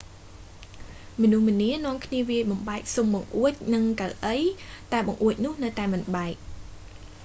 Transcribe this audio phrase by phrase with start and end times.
[1.21, 4.35] មនុស្សម្នានាំគ្នាវាយបំបែកស៊ុមបង្អួចនឹងកៅអី
[4.91, 6.35] តែបង្អួចនោះនៅតែមិនបែក